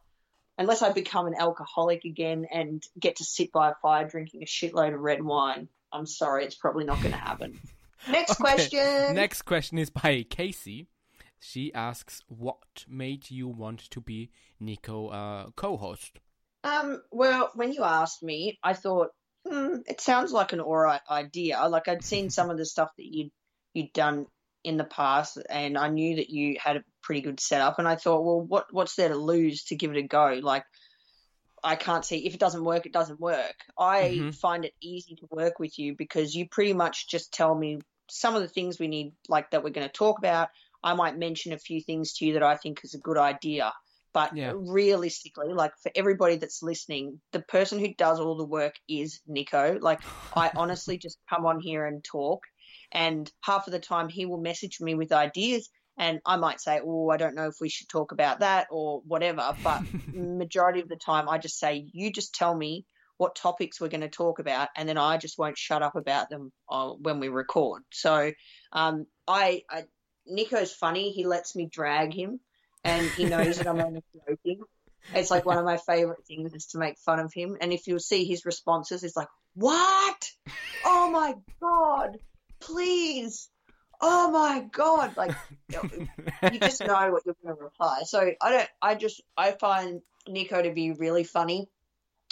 [0.56, 4.46] unless I become an alcoholic again and get to sit by a fire drinking a
[4.46, 5.68] shitload of red wine.
[5.92, 7.60] I'm sorry, it's probably not going to happen.
[8.10, 9.14] Next Okay, question.
[9.14, 10.88] Next question is by Casey.
[11.38, 16.18] She asks, "What made you want to be Nico uh, co-host?"
[16.64, 19.10] Um, well, when you asked me, I thought,
[19.48, 21.66] hmm, it sounds like an alright idea.
[21.68, 23.30] Like I'd seen some of the stuff that you'd
[23.74, 24.26] you'd done
[24.64, 27.78] in the past, and I knew that you had a pretty good setup.
[27.78, 30.40] And I thought, well, what what's there to lose to give it a go?
[30.42, 30.64] Like
[31.62, 33.56] I can't see if it doesn't work, it doesn't work.
[33.78, 34.34] I Mhm.
[34.40, 37.78] find it easy to work with you because you pretty much just tell me
[38.08, 40.48] some of the things we need, like that we're going to talk about.
[40.82, 43.72] I might mention a few things to you that I think is a good idea.
[44.16, 44.54] But Yeah.
[44.56, 49.78] realistically, like for everybody that's listening, the person who does all the work is Nico.
[49.78, 50.00] Like
[50.34, 52.40] I honestly just come on here and talk,
[52.92, 56.80] and half of the time he will message me with ideas, and I might say,
[56.82, 59.82] "Oh, I don't know if we should talk about that or whatever." But
[60.14, 62.86] majority of the time, I just say, "You just tell me
[63.18, 66.30] what topics we're going to talk about, and then I just won't shut up about
[66.30, 68.32] them uh, when we record." So,
[68.72, 69.84] um, I, I
[70.24, 71.10] Nico's funny.
[71.12, 72.40] He lets me drag him,
[72.86, 74.62] and he knows that I'm only joking.
[75.14, 77.56] It's like one of my favorite things is to make fun of him.
[77.60, 80.30] And if you'll see his responses, it's like, "What?
[80.84, 82.18] Oh my god!
[82.60, 83.48] Please!
[84.00, 85.34] Oh my god!" Like
[85.72, 88.02] you just know what you're going to reply.
[88.04, 88.68] So I don't.
[88.80, 91.68] I just I find Nico to be really funny,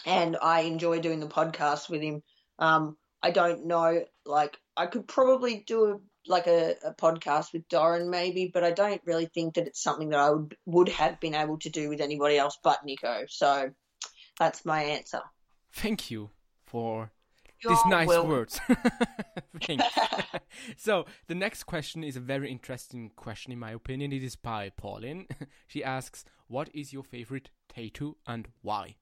[0.07, 2.23] and I enjoy doing the podcast with him.
[2.59, 7.68] Um, I don't know, like I could probably do a like a, a podcast with
[7.68, 11.20] Doran maybe, but I don't really think that it's something that I would would have
[11.20, 13.24] been able to do with anybody else but Nico.
[13.28, 13.70] So
[14.38, 15.20] that's my answer.
[15.72, 16.30] Thank you
[16.66, 17.12] for
[17.62, 18.30] You're these nice welcome.
[18.30, 18.60] words.
[20.76, 24.12] So the next question is a very interesting question, in my opinion.
[24.12, 25.26] It is by Pauline.
[25.66, 28.96] she asks, "What is your favorite tattoo and why?"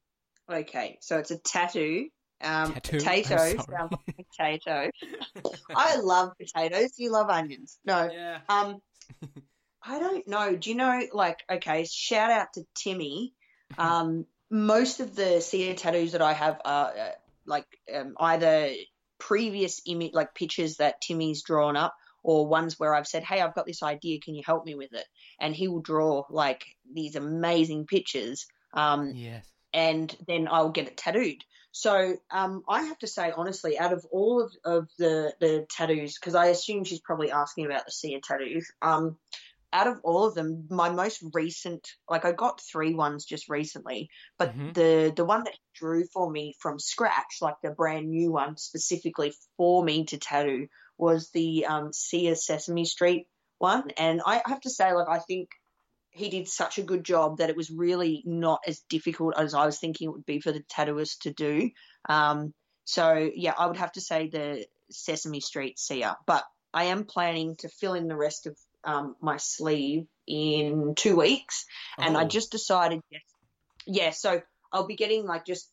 [0.51, 2.09] Okay, so it's a tattoo,
[2.43, 2.97] Um, Tattoo?
[2.97, 3.29] I'm potatoes.
[3.29, 3.57] sorry.
[3.79, 4.91] sounds like potato.
[5.75, 6.91] I love potatoes.
[6.99, 7.79] You love onions?
[7.85, 8.11] No.
[8.13, 8.39] yeah.
[8.49, 8.79] Um,
[9.85, 10.55] I don't know.
[10.57, 13.33] Do you know, like, okay, shout out to Timmy.
[13.79, 17.11] Um, most of the Sia tattoos that I have are uh,
[17.47, 18.71] like um, either
[19.19, 23.55] previous image, like pictures that Timmy's drawn up, or ones where I've said, "Hey, I've
[23.55, 24.21] got this idea.
[24.21, 25.05] Can you help me with it?"
[25.41, 28.47] And he will draw like these amazing pictures.
[28.75, 29.45] Um, Yes.
[29.75, 31.43] and then I'll get it tattooed.
[31.73, 36.19] So um, I have to say, honestly, out of all of, of the, the tattoos,
[36.19, 39.17] because I assume she's probably asking about the Sia tattoos, um,
[39.73, 44.11] out of all of them, my most recent, like I got three ones just recently,
[44.39, 44.75] but Mhm.
[44.75, 48.59] the, the one that he drew for me from scratch, like the brand new one
[48.59, 53.91] specifically for me to tattoo, was the um, Sia Sesame Street one.
[53.97, 55.49] And I have to say, like, I think
[56.13, 59.67] he did such a good job that it was really not as difficult as I
[59.67, 61.71] was thinking it would be for the tattooist to do.
[62.09, 62.53] Um,
[62.85, 66.45] so yeah, I would have to say the Sesame Street Sia, but
[66.75, 71.65] I am planning to fill in the rest of um, my sleeve in two weeks,
[71.99, 72.29] and I Oh.
[72.29, 73.23] just decided, yes,
[73.87, 74.11] yeah.
[74.11, 75.71] So I'll be getting like just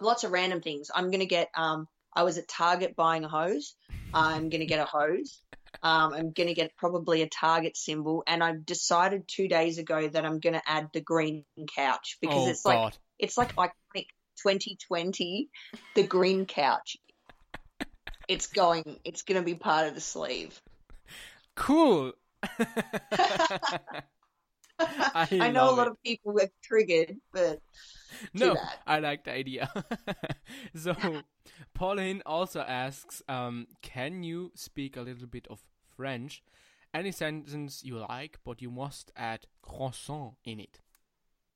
[0.00, 0.90] lots of random things.
[0.94, 1.50] I'm gonna get.
[1.56, 3.76] Um, I was at Target buying a hose.
[4.12, 5.42] I'm gonna get a hose.
[5.82, 10.08] Um, I'm going to get probably a Target symbol, and I've decided two days ago
[10.08, 14.06] that I'm going to add the green couch because oh it's like it's like iconic
[14.42, 15.48] 2020,
[15.94, 16.96] the green couch.
[18.26, 18.98] It's going.
[19.04, 20.60] It's going to be part of the sleeve.
[21.54, 22.12] Cool.
[24.80, 25.90] I, I know a lot it.
[25.92, 27.60] of people were triggered, but
[28.34, 28.56] No.
[28.86, 29.70] I like the idea.
[30.74, 30.94] so,
[31.74, 35.62] Pauline also asks, um, can you speak a little bit of
[35.96, 36.42] French?
[36.94, 40.80] Any sentence you like, but you must add croissant in it.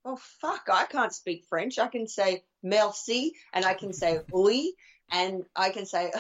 [0.04, 1.78] oh fuck, I can't speak French.
[1.78, 4.74] I can say merci, and I can say oui,
[5.11, 6.12] and I can say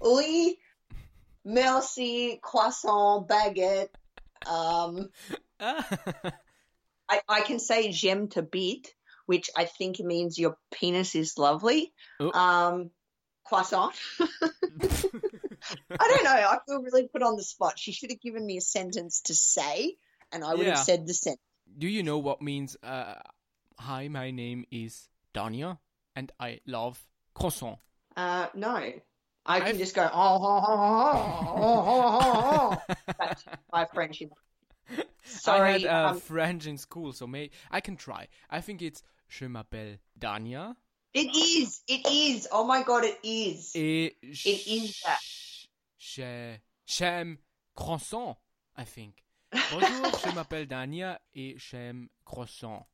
[0.00, 0.56] oui,
[1.44, 3.90] merci, croissant, baguette.
[4.46, 5.10] Um,
[7.08, 8.92] I, I can say gem to beat,
[9.26, 11.92] which I think means your penis is lovely.
[12.20, 12.90] Um,
[13.44, 13.94] croissant.
[14.20, 14.26] I
[16.08, 16.30] don't know.
[16.30, 17.78] I feel really put on the spot.
[17.78, 19.96] She should have given me a sentence to say,
[20.32, 20.76] and I would yeah.
[20.76, 21.40] have said the sentence.
[21.78, 22.76] Do you know what means?
[22.82, 23.14] Uh,
[23.78, 25.78] Hi, my name is Danya,
[26.14, 26.98] and I love
[27.34, 27.78] croissant.
[28.16, 29.02] Uh, no, I
[29.44, 29.64] I've...
[29.64, 32.94] can just go Oh, oh, oh, oh, oh, oh, oh, oh.
[33.18, 34.22] That's my French
[35.26, 35.68] Sorry.
[35.68, 38.28] I had uh, um, French in school, so may I can try.
[38.50, 40.74] I think it's Je m'appelle Danya.
[41.14, 41.82] it is.
[41.88, 42.46] It is.
[42.52, 43.72] Oh my god, it is.
[43.74, 45.18] Et It is that.
[45.98, 47.38] je- J'aime
[47.74, 48.36] croissant,
[48.76, 49.22] I think.
[49.72, 52.86] Bonjour, je m'appelle Danya et j'aime croissant.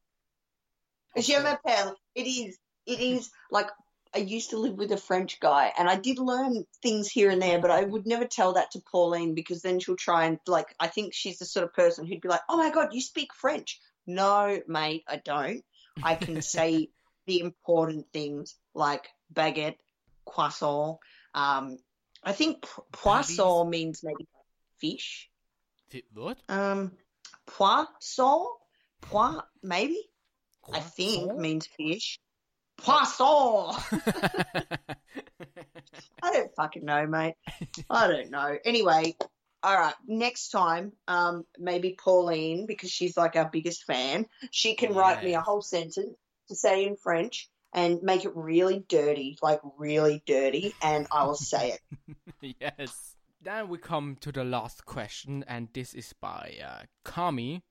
[1.16, 1.92] Je m'appelle.
[2.14, 2.58] It is.
[2.86, 3.68] It is like
[4.14, 7.40] I used to live with a French guy, and I did learn things here and
[7.40, 10.74] there, but I would never tell that to Pauline because then she'll try and like.
[10.78, 13.32] I think she's the sort of person who'd be like, "Oh my god, you speak
[13.34, 15.64] French." No, mate, I don't.
[16.02, 16.90] I can say
[17.26, 19.78] the important things like baguette,
[20.26, 20.98] croissant.
[21.34, 21.78] Um,
[22.22, 24.26] I think poisson means maybe
[24.78, 25.30] fish.
[26.14, 26.38] What?
[26.48, 26.92] Um,
[27.46, 28.46] poisson,
[29.00, 30.00] poi, maybe.
[30.72, 32.18] I think means fish.
[32.82, 33.76] Poisson.
[36.22, 37.34] I don't fucking know, mate.
[37.90, 38.56] I don't know.
[38.64, 39.16] Anyway,
[39.62, 39.94] all right.
[40.06, 45.34] Next time, um, maybe Pauline, because she's like our biggest fan, she can write me
[45.34, 46.16] a whole sentence
[46.48, 51.34] to say in French and make it really dirty, like really dirty, and I will
[51.34, 51.78] say
[52.40, 52.56] it.
[52.60, 53.16] yes.
[53.40, 57.62] Then we come to the last question, and this is by uh, Kami.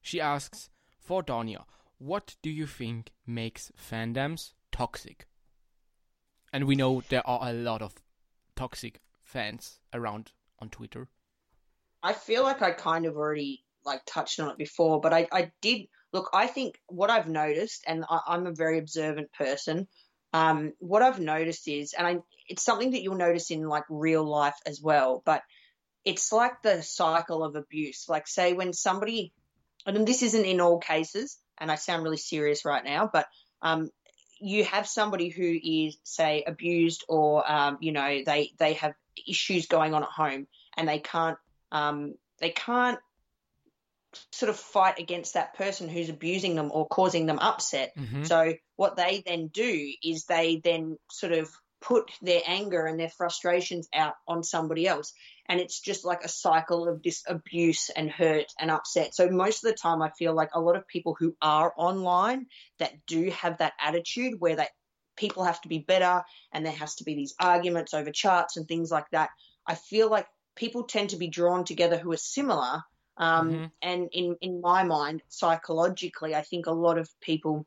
[0.00, 1.64] She asks for Danya,
[2.02, 5.26] what do you think makes fandoms toxic?
[6.52, 7.94] And we know there are a lot of
[8.56, 11.08] toxic fans around on Twitter.
[12.02, 15.52] I feel like I kind of already like touched on it before, but I, I
[15.60, 16.30] did look.
[16.34, 19.86] I think what I've noticed, and I, I'm a very observant person.
[20.32, 22.16] Um, what I've noticed is, and I,
[22.48, 25.42] it's something that you'll notice in like real life as well, but
[26.04, 28.08] it's like the cycle of abuse.
[28.08, 29.32] Like, say when somebody,
[29.86, 33.26] and this isn't in all cases, and I sound really serious right now, but
[33.60, 33.90] um,
[34.40, 38.94] you have somebody who is, say, abused, or um, you know, they they have
[39.28, 40.46] issues going on at home,
[40.76, 41.38] and they can't
[41.70, 42.98] um, they can't
[44.30, 47.96] sort of fight against that person who's abusing them or causing them upset.
[47.96, 48.26] Mhm.
[48.26, 51.50] So what they then do is they then sort of
[51.80, 55.12] put their anger and their frustrations out on somebody else.
[55.52, 59.14] And it's just like a cycle of this abuse and hurt and upset.
[59.14, 62.46] So most of the time I feel like a lot of people who are online
[62.78, 64.70] that do have that attitude where that
[65.14, 66.22] people have to be better
[66.54, 69.28] and there has to be these arguments over charts and things like that.
[69.66, 70.26] I feel like
[70.56, 72.82] people tend to be drawn together who are similar.
[73.18, 73.70] Um, Mhm.
[73.82, 77.66] And in, in my mind, psychologically, I think a lot of people,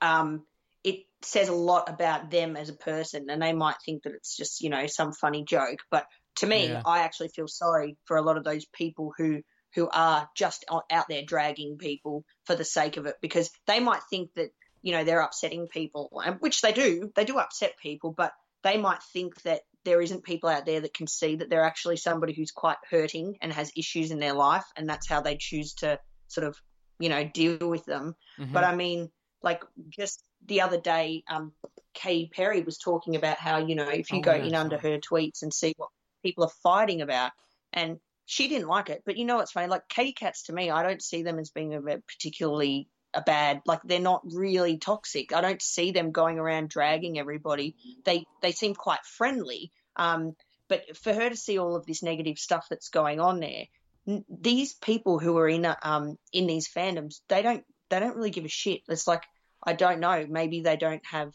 [0.00, 0.44] um,
[0.82, 4.36] it says a lot about them as a person, and they might think that it's
[4.36, 5.78] just, you know, some funny joke.
[5.92, 6.82] But to me, Yeah.
[6.84, 9.42] I actually feel sorry for a lot of those people who
[9.74, 14.02] who are just out there dragging people for the sake of it because they might
[14.10, 14.50] think that
[14.82, 16.10] you know they're upsetting people
[16.40, 20.50] which they do they do upset people but they might think that there isn't people
[20.50, 24.10] out there that can see that they're actually somebody who's quite hurting and has issues
[24.10, 26.56] in their life and that's how they choose to sort of
[26.98, 28.52] you know deal with them Mhm.
[28.52, 29.10] but I mean,
[29.42, 31.52] like just the other day, um,
[31.94, 34.78] Katy Perry was talking about how you know if you Oh, go yeah, in under
[34.78, 35.90] her tweets and see what
[36.22, 37.32] people are fighting about,
[37.72, 39.02] and she didn't like it.
[39.04, 39.66] But you know what's funny?
[39.68, 43.60] Like KatyCats to me, I don't see them as being a particularly a bad.
[43.66, 45.32] Like they're not really toxic.
[45.34, 47.76] I don't see them going around dragging everybody.
[48.04, 49.72] They they seem quite friendly.
[49.96, 50.34] Um,
[50.68, 53.64] but for her to see all of this negative stuff that's going on there,
[54.08, 58.16] n- these people who are in a, um in these fandoms, they don't they don't
[58.16, 58.80] really give a shit.
[58.88, 59.24] It's like
[59.64, 61.32] I don't know, maybe they don't have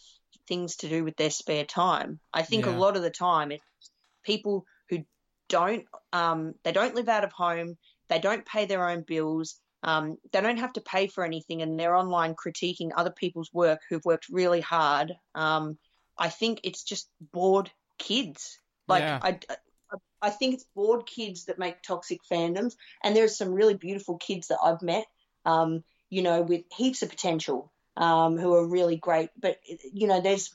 [0.48, 2.20] things to do with their spare time.
[2.34, 2.76] I think Yeah.
[2.76, 3.64] a lot of the time it's
[4.24, 4.66] people
[5.50, 7.78] don't um they don't live out of home,
[8.10, 11.80] they don't pay their own bills, um, they don't have to pay for anything and
[11.80, 15.14] they're online critiquing other people's work who've worked really hard.
[15.36, 15.78] Um,
[16.18, 18.60] I think it's just bored kids.
[18.88, 19.20] Like Yeah.
[19.22, 19.58] I, I
[20.22, 22.74] I think it's bored kids that make toxic fandoms,
[23.04, 25.06] and there's some really beautiful kids that I've met,
[25.46, 29.30] um, you know, with heaps of potential, um, who are really great.
[29.38, 29.58] But
[29.94, 30.50] you know, there's,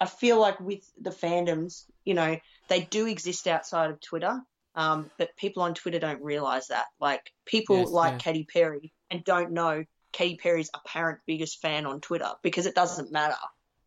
[0.00, 2.38] I feel like with the fandoms, you know,
[2.68, 4.40] they do exist outside of Twitter,
[4.74, 6.86] um, but people on Twitter don't realize that.
[7.00, 8.18] Like people Yes, like yeah.
[8.18, 13.12] Katy Perry and don't know Katy Perry's apparent biggest fan on Twitter because it doesn't
[13.12, 13.36] matter.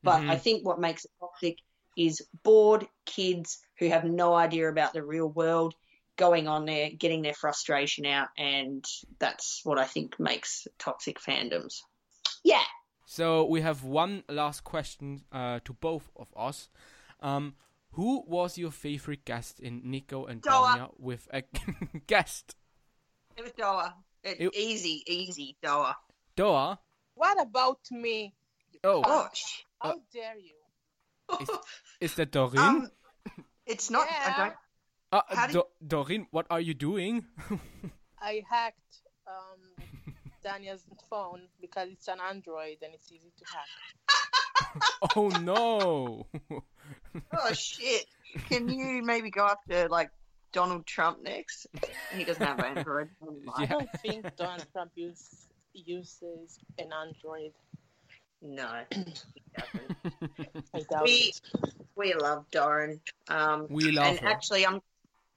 [0.03, 0.29] But Mhm.
[0.31, 1.57] I think what makes it toxic
[1.97, 5.75] is bored kids who have no idea about the real world
[6.15, 8.85] going on there, getting their frustration out, and
[9.19, 11.81] that's what I think makes toxic fandoms.
[12.43, 12.63] Yeah.
[13.05, 16.69] So we have one last question uh, to both of us.
[17.19, 17.55] Um,
[17.91, 20.49] who was your favorite guest in Nico and Doa.
[20.77, 21.43] Danya with a
[22.07, 22.55] guest?
[23.37, 23.93] It was Doa.
[24.23, 25.95] It, It- easy, easy, Doa.
[26.37, 26.77] Doa?
[27.15, 28.33] What about me?
[28.83, 29.65] Oh, Gosh.
[29.81, 30.55] How dare you?
[31.41, 31.49] is,
[32.01, 32.59] is that Doreen?
[32.59, 32.89] Um,
[33.65, 34.07] it's not.
[34.07, 34.37] I Yeah.
[34.37, 34.55] don't.
[35.11, 37.25] uh, how do Do- Doreen, what are you doing?
[38.21, 39.85] I hacked um,
[40.43, 43.69] Daniel's phone because it's an Android and it's easy to hack.
[45.15, 46.27] oh no!
[47.33, 48.05] Oh shit!
[48.49, 50.09] Can you maybe go after like
[50.53, 51.67] Donald Trump next?
[52.15, 53.09] He doesn't have an Android.
[53.55, 53.67] I Yeah.
[53.69, 57.51] don't think Donald Trump use, uses an Android.
[58.41, 59.03] No, he
[59.57, 60.65] doesn't.
[60.73, 61.41] I doubt We- it.
[61.95, 62.99] we love Doran.
[63.27, 64.27] Um, we love and her.
[64.29, 64.81] actually, I'm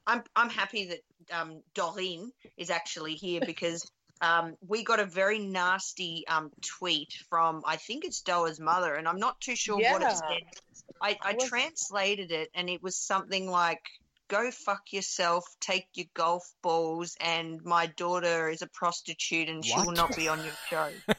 [0.06, 1.00] I'm I'm happy that
[1.38, 7.62] um, Doreen is actually here because um, we got a very nasty um, tweet from
[7.66, 10.10] I think it's Doa's mother, and I'm not too sure what Yeah.
[10.12, 10.60] it said.
[11.00, 13.82] I, I I translated it, and it was something like.
[14.26, 19.76] Go fuck yourself, take your golf balls, and my daughter is a prostitute and she
[19.76, 20.88] will not be on your show.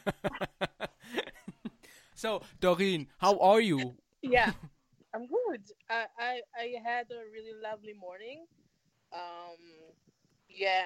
[2.16, 3.96] so, Doreen, how are you?
[4.24, 4.52] Yeah,
[5.14, 5.62] I'm good.
[5.88, 8.48] I, I I had a really lovely morning.
[9.14, 9.60] Um,
[10.50, 10.86] yeah,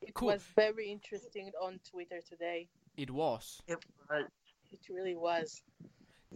[0.00, 0.28] it Cool.
[0.28, 2.66] was very interesting on Twitter today.
[2.96, 3.60] It was.
[3.66, 4.24] It was.
[4.72, 5.62] It really was.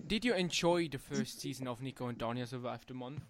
[0.06, 3.22] Did you enjoy the first season of Nico and Danya Survived the Month?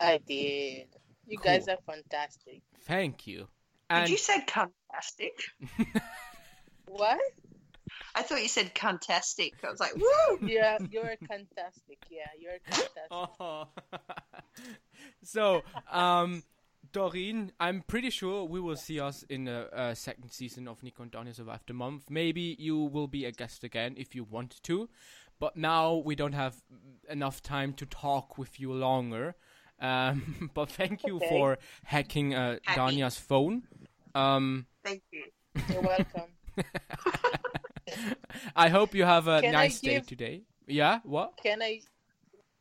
[0.00, 0.88] I did.
[1.26, 1.44] You Cool.
[1.44, 2.62] guys are fantastic.
[2.82, 3.48] Thank you.
[3.90, 5.40] Did you say fantastic?
[6.86, 7.20] What?
[8.16, 9.54] I thought you said fantastic.
[9.64, 10.38] I was like, woo!
[10.42, 11.98] Yeah, you're fantastic.
[12.10, 13.02] Yeah, you're fantastic.
[13.12, 13.68] Oh.
[15.22, 16.42] so, um,
[16.92, 21.04] Doreen, I'm pretty sure we will see us in the uh, second season of Nico
[21.04, 22.10] and Danya Survive the Month.
[22.10, 24.88] Maybe you will be a guest again if you want to,
[25.40, 26.62] but now we don't have
[27.08, 29.34] enough time to talk with you longer.
[29.80, 31.28] Um, but thank you Okay.
[31.28, 32.80] for hacking uh, Happy.
[32.80, 33.62] Danya's phone.
[34.14, 35.24] Um, Thank you.
[35.72, 36.30] You're welcome.
[38.56, 40.42] I hope you have a Can I nice day today.
[40.66, 41.36] Yeah, what?
[41.42, 41.80] Can I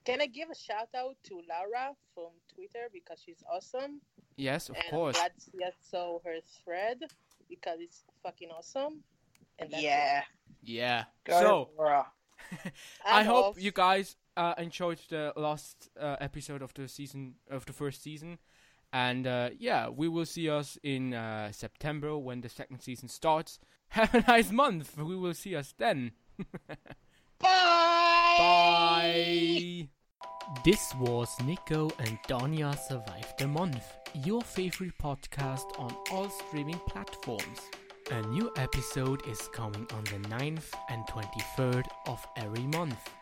[0.06, 4.02] can I give a shout out to Laura from Twitter because she's awesome.
[4.38, 5.16] Yes, of and course.
[5.18, 7.00] I'm glad to see I saw her thread
[7.48, 9.04] because it's fucking awesome.
[9.60, 10.24] And that's Yeah.
[10.64, 11.04] Yeah.
[11.26, 12.08] Go So, Laura.
[12.52, 12.74] It.
[13.06, 17.66] I I'm hope you guys uh, enjoyed the last uh, episode of the season of
[17.66, 18.40] the first season,
[18.94, 23.60] and uh, yeah, we will see us in uh, September when the second season starts.
[23.90, 24.98] Have a nice month.
[24.98, 26.12] We will see us then.
[27.40, 29.10] Bye.
[30.64, 33.84] This was Nico and Danya Survive the Month,
[34.24, 37.60] your favorite podcast on all streaming platforms.
[38.12, 43.19] A new episode is coming on the 9th and 23rd of every month.